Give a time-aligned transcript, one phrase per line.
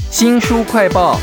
[0.00, 1.18] 新书快报。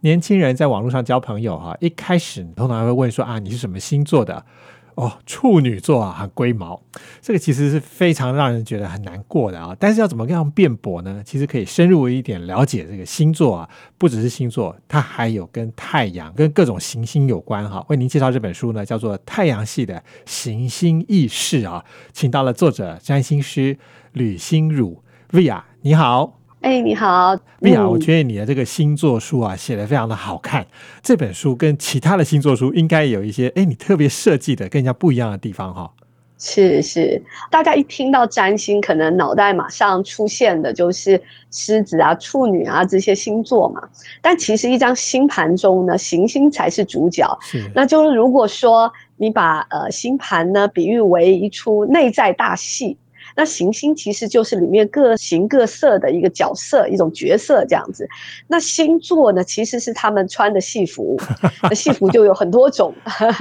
[0.00, 4.46] 年轻人在网络上交朋友哈，一开始通常会问说啊，你是什么星座的？
[4.94, 6.82] 哦，处女座啊，很龟毛。
[7.20, 9.74] 这个其实是非常让人觉得很难过的啊。
[9.78, 11.22] 但是要怎么样辩驳呢？
[11.24, 17.84] 其实可以深入一点了解这个星座啊，不只是星座，它还有跟太阳、跟各种行星有关哈。
[17.88, 23.78] 为您介绍这本书呢，叫做《太阳系的行星意识》啊，请到了作者占星师
[24.12, 26.38] 吕心如 Via，你好。
[26.60, 30.66] 哎，你好，米娅，我觉得你的这个星座书啊，写的非常的好看。
[31.02, 35.90] 这本书跟其他的星座书应该有一些，哎，你特别设计的跟人家不一样的地方哈。
[36.36, 41.18] 是是，大家一听到占星，可能脑袋马上出现的就是
[41.50, 43.80] 狮子啊、处女啊这些星座嘛。
[44.20, 47.26] 但其实一张星盘中呢，行星才是主角。
[47.40, 52.98] 是，那就是如果说你把呃星盘呢比喻为一出内在大戏。
[53.36, 58.08] 那行星其实就是里面各形各色的一个角色，一种角色这样子。
[58.48, 61.16] 那星座呢，其实是他们穿的戏服，
[61.62, 62.94] 那戏服就有很多种。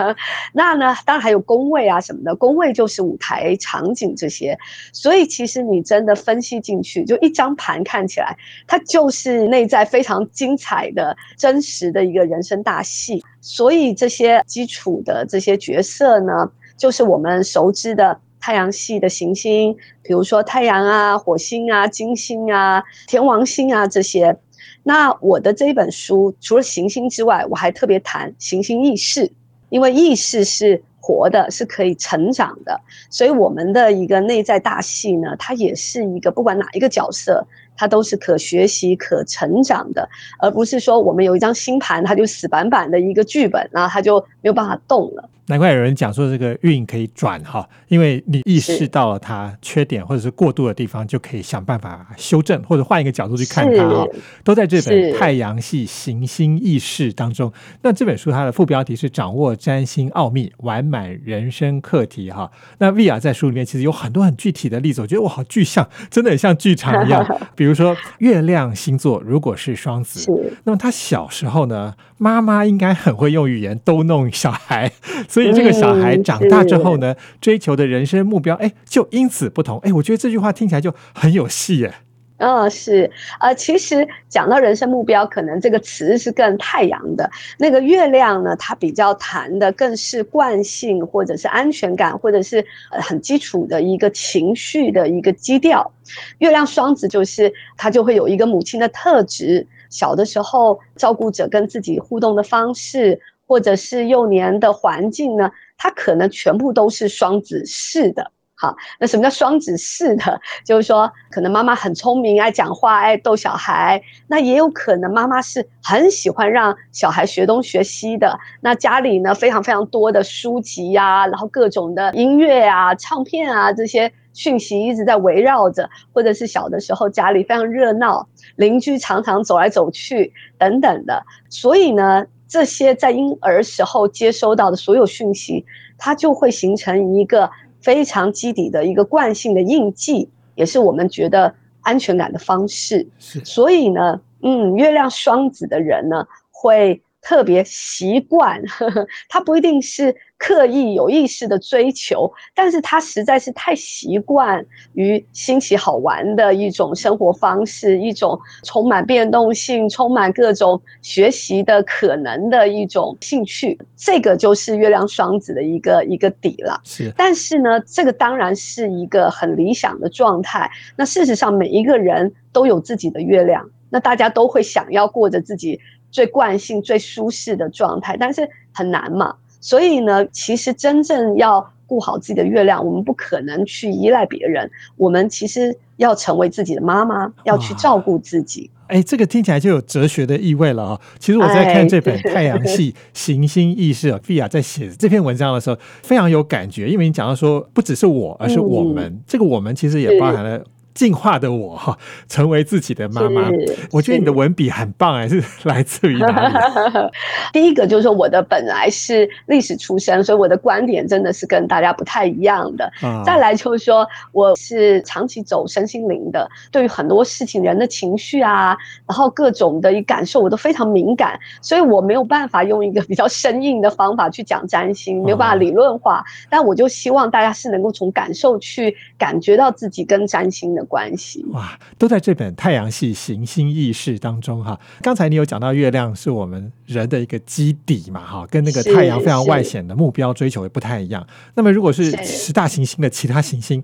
[0.53, 4.57] 那呢，当然还有宫位啊什么的，宫位就是舞台场景这些。
[4.93, 13.23] 所以其实你真的分析进去，就一张盘看起来，它就是内在非常精彩的真实的一个人生大戏。
[13.41, 18.19] 所以这些基础的这些角色呢，就是我们熟知的。
[18.39, 24.37] 太阳系的行星，比如说太阳啊、火星啊、金星啊、天王星啊这些。
[24.83, 29.31] 那我的这本书除了行星之外，我还特别谈行星意识，
[29.69, 32.79] 因为意识是活的，是可以成长的。
[33.09, 37.45] 所以我们的一个内在大戏呢，它也是一个不管哪一个角色，
[37.75, 40.07] 它都是可学习、可成长的，
[40.39, 45.29] 而不是说我们有一张星盘，它就死板板的一个剧本，然后它就没有办法动了。
[45.49, 54.05] 难怪有人讲说这个运可以转哈，因为你意识到了它缺点或者是过度的地方，就可以想办法修正，或者换一个角度去看它哈。
[54.43, 57.51] 都在这本《太阳系行星意识》当中。
[57.81, 62.51] 那这本书它的副标题是“掌握占星奥秘，完满人生课题”哈。
[62.77, 67.25] 那 VR 在书里面其实有很多很具体的例子，我觉得哇，好具象，真的很像剧场一样。
[67.57, 70.29] 比如说月亮星座如果是双子，
[70.65, 74.91] 那么他小时候呢，妈妈应该很会用语言逗弄小孩。
[75.27, 79.77] 所以这个小孩长大之后呢，追求的人生目标，哎，就因此不同。
[79.79, 81.93] 哎，我觉得这句话听起来就很有戏耶。
[82.41, 83.11] 嗯，是，
[83.41, 95.91] 呃，其实讲到人生目标，可能这个词是更太阳的，那个月亮呢，它比较谈的更是惯性，或者是安全感，或者是很基础的一个情绪的一个基调。
[96.37, 103.19] 月亮双子就是它就会有一个母亲的特质，小的时候照顾者跟自己互动的方式。
[103.49, 108.31] 或者是幼年的环境呢，它可能全部都是双子式的。
[108.53, 110.39] 好，那什么叫双子式的？
[110.63, 113.99] 就是说，可能妈妈很聪明，爱讲话，爱逗小孩。
[114.27, 118.37] 那也有可能妈妈是很喜欢让小孩学东学西的。
[118.61, 125.89] 那家里呢，非常非常多的书籍呀，然后各种的音乐啊、唱片啊这些讯息一直在围绕着。
[126.13, 128.27] 或者是小的时候家里非常热闹，
[128.57, 131.25] 邻居常常走来走去等等的。
[131.49, 132.27] 所以呢。
[132.49, 135.63] 这些在婴儿时候接收到的所有讯息，
[135.99, 137.49] 它就会形成一个
[137.79, 143.07] 非常基底的一个惯性的印记，也是我们觉得安全感的方式。
[143.19, 148.61] 是，所以呢，嗯，月亮双子的人呢，会特别习惯，
[149.29, 150.15] 他不一定是。
[150.39, 163.77] 刻意有意识的追求，但是他实在是太习惯于新奇好玩的一种生活方式，一种充满变动性、充满各种学习的可能的一种兴趣。
[163.97, 166.79] 这个就是月亮双子的一个一个底了。
[166.85, 170.71] 是，但是呢，这个当然是一个很理想的状态。
[170.95, 179.35] 那事实上，每一个人都有自己的月亮，那大家都会想要过着自己最惯性、最舒适的状态，但是很难嘛。
[179.61, 184.69] 所以呢，其实真正要顾好自己的月亮，我们不可能去依赖别人。
[184.95, 188.69] 我们其实要成为自己的妈妈，要去照顾自己。
[188.87, 191.01] 哎，这个听起来就有哲学的意味了啊！
[191.19, 199.21] 其实我在看这本《太阳系行星意识》啊， 菲亚在写这篇文章的时候，非常有感觉，因为你讲到说，不只是我，而是我们。
[199.27, 200.63] 这个我们其实也包含了。
[200.93, 201.97] 进化的我哈，
[202.27, 203.49] 成为自己的妈妈。
[203.91, 206.55] 我觉得你的文笔很棒哎，是来自于哪里？
[207.53, 212.91] 第一个就是说，我的本来是历史出身，所以我的观点真的是跟大家不太一样的。
[213.25, 218.77] 再来就是说，我是长期走身心灵的，对于很多事情、人的情绪啊，
[219.07, 226.23] 然后各种的感受，我都非常敏感，所以我没有办法用一个比较生硬的方法去讲占星，没有办法理论化。
[226.49, 230.78] 但我就希望大家是能够从感受去感觉到自己跟占星的。
[230.79, 231.45] 的关系。
[231.49, 234.79] 哇，都在这本《太阳系行星意识》当中哈。
[235.01, 241.27] 刚才你有讲到月亮是我们人的一个基底嘛哈，跟那个太阳非常外显的目标追求也不太一样。
[241.55, 243.83] 那么如果是十大行星的其他行星。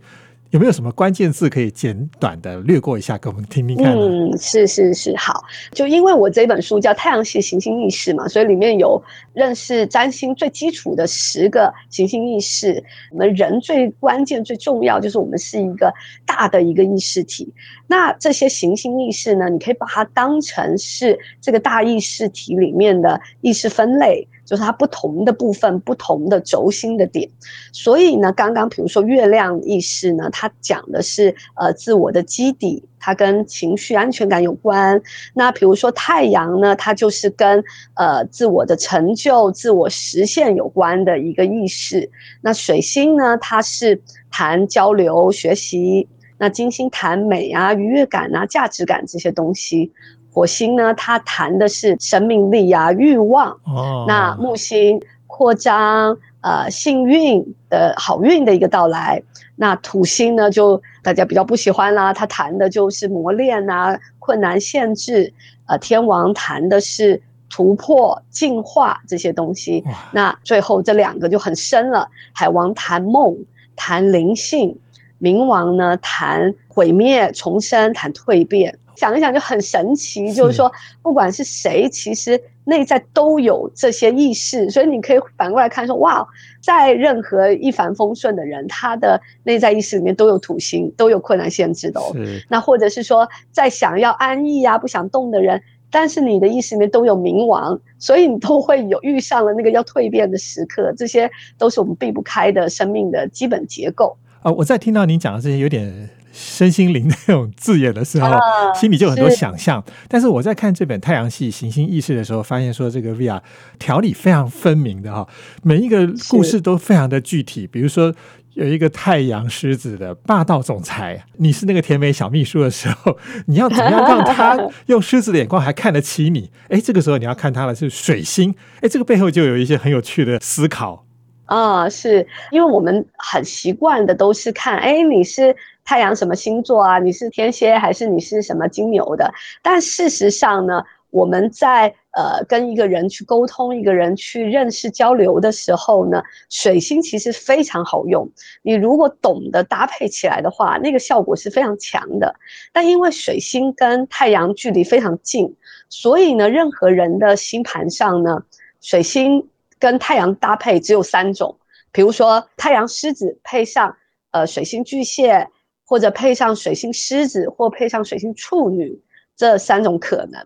[0.52, 3.94] 有没有什么关键字可以简短的略过一下，给我们听听看？
[3.94, 5.44] 嗯，是是是，好。
[5.72, 9.04] 就因为我这本书叫《太阳系行星意识》嘛，所以里面有
[9.34, 12.82] 认识占星最基础的十个行星意识。
[13.12, 15.94] 我们人最关键、最重要就是我们是一个
[16.26, 17.52] 大的一个意识体。
[17.88, 24.26] 那这些行星意识呢，你可以把它当成是这个大意识体里面的意识分类。
[24.46, 27.28] 就是它不同的部分，不同的轴心的点，
[27.72, 35.02] 所以呢，刚刚比如说月亮意识呢，它讲的是呃自我的基底，它跟情绪安全感有关。
[35.34, 37.64] 那比如说太阳呢，它就是跟
[37.96, 42.10] 呃自我的成就、自我实现有关的一个意识。
[42.42, 44.00] 那水星呢，它是
[44.30, 46.08] 谈交流、学习。
[46.38, 49.92] 那金星谈美啊、愉悦感啊、价值感这些东西。
[50.36, 53.52] 火星呢，它谈的是生命力啊、欲望。
[53.64, 54.04] 哦。
[54.06, 59.24] 那木星扩张，呃，幸运的好运的一个到来。
[59.56, 65.32] 那土星呢，就大家比较不喜欢啦，它谈的就是磨练啊、困难、限制。
[65.68, 69.86] 呃，天王谈的是突破、进化这些东西。
[70.12, 72.10] 那最后这两个就很深了。
[72.34, 73.34] 海王谈梦，
[73.78, 74.76] 谈灵性；
[75.22, 78.78] 冥王呢，谈毁灭、重生，谈蜕变。
[78.96, 80.72] 想一想就很神奇，就是说，
[81.02, 86.28] 不管是谁，其实内在都有这些意识，所以你可以反过来看说，哇，
[86.62, 92.00] 在任何一帆风顺的人，他的内在意识里面都有土星，都有困难限制的。
[92.00, 92.16] 哦。
[92.50, 95.62] 那或者是说，在想要安逸啊、不想动的人，
[95.92, 104.18] 但是你的意识里面都有冥王，所以你都会有遇上了那个要蜕变的时刻，这些都是我们避不开的生命的基本结构。
[104.42, 106.10] 啊，我在听到您讲的这些，有点。
[106.38, 108.38] 身心灵那种字眼的时候，
[108.76, 109.82] 心里就很多想象。
[110.10, 113.40] 但是我在看这本《太阳系行星意识》的时候，发现说这个 VR
[113.80, 115.26] 条理非常分明的哈，
[115.64, 117.66] 每一个故事都非常的具体。
[117.66, 118.14] 比如说
[118.56, 123.18] 有一个太阳狮子的霸道总裁，你是那个甜美小秘书的时候，
[123.48, 124.58] 你要怎么样让他
[124.88, 126.52] 用狮子的眼光还看得起你？
[126.70, 131.06] 哎，这个时候你要看他的是水星，哎，这个背后就有一些很有趣的思考。
[131.46, 135.56] 啊，是因为我们很习惯的都是看，哎，你是
[135.86, 137.00] 太阳什么星座啊？
[137.00, 139.32] 你是天蝎还是你是什么金牛的？
[139.62, 148.30] 但事实上呢，我们在呃跟一个人去沟通，一个人去认识交流的时候呢，水星其实非常好用。
[148.64, 152.36] 你如果懂得搭配起来的话，那个效果是非常强的。
[152.74, 155.56] 但因为水星跟太阳距离非常近，
[155.88, 158.44] 所以呢，任何人的星盘上呢，
[158.82, 159.48] 水星。
[159.78, 161.58] 跟太阳搭配只有三种，
[161.92, 163.96] 比如说太阳狮子配上
[164.32, 165.50] 呃水星巨蟹，
[165.86, 169.00] 或者配上水星狮子，或配上水星处女
[169.36, 170.42] 这三种可能。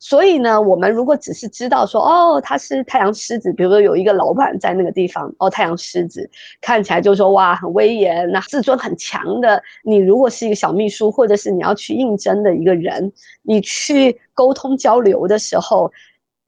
[0.00, 6.30] 所以呢，我们如果只是知道说哦，他是太阳狮子，比如说有一个老板在那个地方，哦，太阳狮子
[6.60, 9.60] 看起来就说哇很威严，那自尊很强的。
[9.82, 13.12] 你如果是一个小秘书，或者是你要去应征的一个人，
[13.42, 15.90] 你去沟通交流的时候。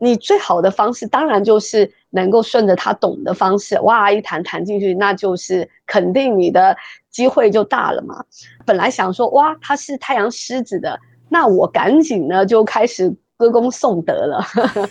[0.02, 6.74] 你最好的方式当然就是能够顺着他懂的方式，哇，一弹弹进去，那就是肯定你的
[7.10, 8.24] 机会就大了嘛。
[8.64, 10.98] 本来想说，哇，他是太阳狮子的，
[11.28, 14.42] 那我赶紧呢就开始歌功颂德了。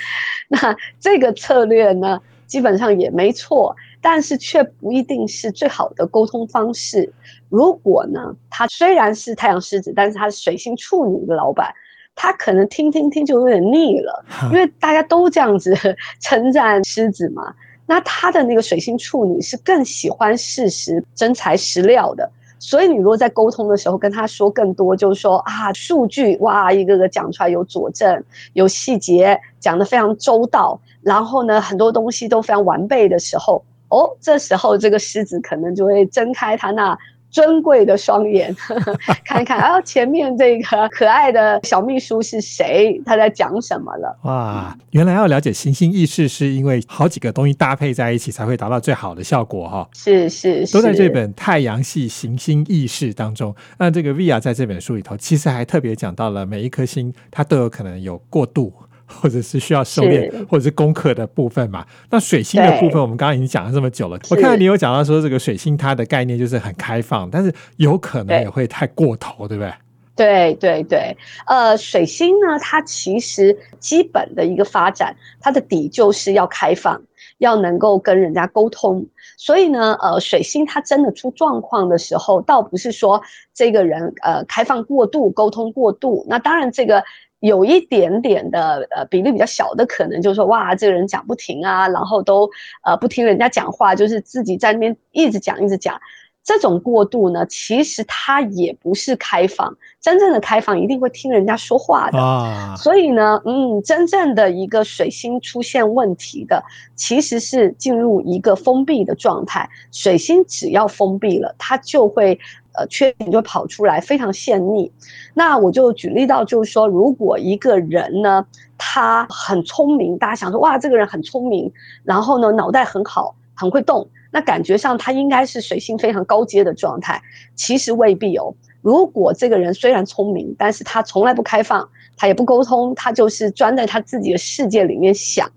[0.47, 7.11] 那这个策略呢，基本上也没错，但是却不一定是最好的沟通方式。
[7.49, 11.73] 如果呢，他虽然是太阳狮子，但是他是水星处女的老板。
[12.21, 15.73] 他可能听听听就有点腻了，因为大家都这样子
[16.19, 17.53] 称赞狮子嘛。
[17.85, 28.21] 那他的那个水星处女是更喜欢事实、真材实料的，所以你如果在沟通的时候跟他说更多，就是说啊，数据哇，一个个讲出来有佐证、
[28.51, 36.99] 有细节，讲得非常周到，然后呢，很多东西都非常完备的时候，哦，这时候这个狮子可能就会睁开他那。
[37.29, 38.55] 尊贵的双眼，
[39.23, 43.01] 看一看啊，前面这个可爱的小秘书是谁？
[43.05, 44.17] 他在讲什么了？
[44.23, 49.87] 哇，原来要了解行星意识，是因为好几个东西搭配在一起才会达到最好的效果哈。
[49.93, 53.55] 是是，都在这本《太阳系行星意识》当中。
[53.77, 58.73] 那这个 Via 在这本书里头，其实还特别讲到了每一颗星，它都有可能有过度。
[59.09, 61.85] 或者是需要修炼，或者是功课的部分嘛？
[62.09, 64.19] 那水星的部分，我们刚刚已经讲了这么久了。
[64.29, 69.73] 我看到你有讲到说，这个水星它的概念就是很开放，但是有可能也会太过头，对不对？
[70.15, 71.15] 对对对，
[71.47, 77.01] 呃，水星呢，它其实基本的一个发展，它的底就是要开放。
[77.37, 79.05] 要能够跟人家沟通。
[79.37, 83.21] 所以呢，呃，水星它真的出状况的时候，倒不是说
[83.53, 86.25] 这个人呃开放过度、沟通过度。
[86.27, 87.01] 那当然，这个
[87.39, 92.49] 有一点点的呃比例比较小的可能，就是说哇，这个人讲不停啊，然后都
[92.83, 95.99] 呃不听人家讲话，就是自己在那边一直讲一直讲。
[96.41, 99.77] 这种过度呢，其实它也不是开放。
[100.01, 102.75] 真正的开放一定会听人家说话的。
[102.77, 106.63] 所以呢，嗯，真正的一个水星出现问题的，
[106.95, 109.69] 其实是进入一个封闭的状态。
[109.91, 112.39] 水星只要封闭了，它就会
[112.79, 114.91] 呃缺点就跑出来，非常陷逆。
[115.33, 118.45] 那我就举例到，就是说，如果一个人呢，
[118.77, 121.71] 他很聪明，大家想说哇，这个人很聪明，
[122.03, 124.09] 然后呢，脑袋很好，很会动。
[124.31, 127.21] 那感觉上他应该是水星非常高阶的状态，
[127.55, 128.53] 其实未必哦。
[128.81, 135.51] 如果这个人虽然聪明，但是他从来不开放，他也不沟通，他就是钻在他自己的世界里面想，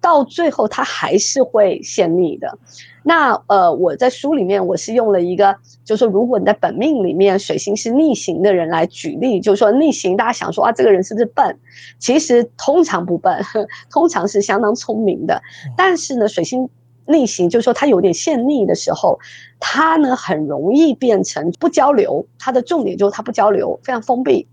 [0.00, 2.58] 到最后他还是会陷溺的。
[3.02, 11.58] 那呃，我在书里面我是用了一个，就是说如果你在本命里面水星是逆行的人来举例，就是说逆行，大家想说啊，这个人是不是笨？
[11.98, 13.42] 其实通常不笨，
[13.90, 15.42] 通常是相当聪明的。
[15.76, 16.68] 但是呢，水星。
[17.06, 19.18] 逆行就是说，他有点陷逆的时候，
[19.58, 22.24] 他呢很容易变成不交流。
[22.38, 24.46] 他的重点就是他不交流，非常封闭。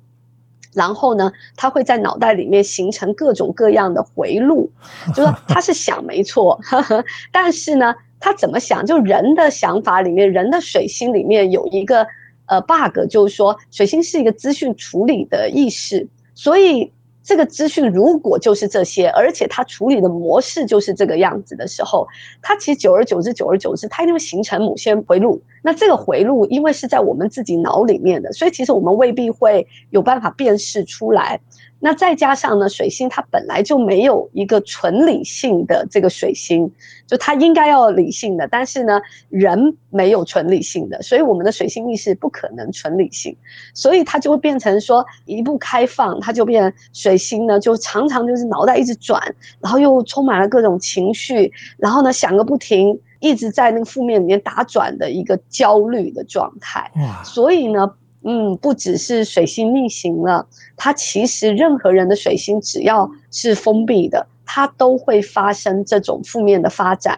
[0.74, 4.70] 然后呢，他会在脑袋里面形成各种各样的回路，
[5.16, 6.60] 就说 他是想没错，
[7.32, 8.86] 但是呢，他怎么想？
[8.86, 12.06] 就人的想法里面，人的水星里面有一个
[12.48, 16.92] 呃 bug，就是说水星是一个资讯处理的意识，所以。
[17.24, 22.08] 这个资讯如果就是这些，而且它处理的模式就是这个样子的时候，
[22.42, 25.42] 它其实久而久之，久而久之，它一定会形成某些回路。
[25.68, 31.38] 那这个回路，因为是在我们自己脑里面的，所以其实我们未必会有办法辨识出来。
[31.80, 36.72] 那再加上呢，水星它本来就没有一个纯理性的这个水星，
[37.06, 43.36] 就它应该要理性的，但是呢，人没有纯理性的，所以我们的水星意识不可能纯理性，
[43.74, 49.22] 所以它就会变成说一不开放，它就变水星呢，就常常就是脑袋一直转，
[49.60, 56.92] 然后又充满了各种情绪，然后呢想个不停，一直在那个负面里面打转的一个焦虑的状态，
[57.24, 57.92] 所以呢。
[58.24, 60.46] 嗯，不只是水星逆行了，
[60.76, 67.18] 它其实任何人的水星只要是封闭的，它都会发生这种负面的发展。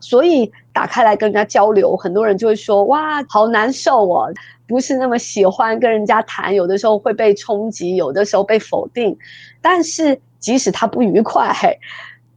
[0.00, 4.32] 所以打开来跟人家交流，很多人就会说：“哇，好难受哦，
[4.66, 9.16] 不是那么喜欢跟人家谈，有的时候会被冲击，有的时候被否定。
[9.62, 11.54] 但是即使他不愉快，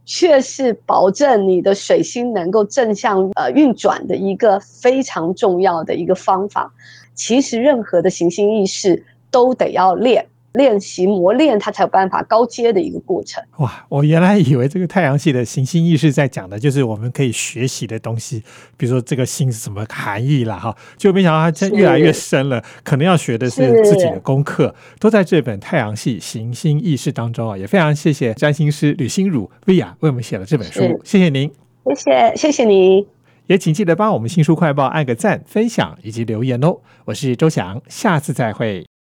[0.04, 6.72] 却是保证你的水星能够正向呃运转的一个非常重要的一个方法。”
[7.14, 13.42] 其实任何的行星意识都得要练、练习、磨练，它才有办法高阶的一个过程。
[13.58, 18.42] 哇，我原来以为这个太阳系的行星意识在讲的就是我们可以学习的东西，
[18.76, 27.56] 比如说这个星是什么含义啦，哈，就没想到它越来越深了，可能要学的是自己的功课，都在这本太阳系行星意识当中啊。
[27.56, 31.50] 也非常谢谢占星师吕心如薇娅为我们写了这本书，谢谢您，
[31.86, 33.06] 谢谢，谢谢您。
[33.46, 36.76] 也请记得帮我们新书快报按个赞、分享以及留言哦！
[37.06, 38.91] 我是周翔，下次再会。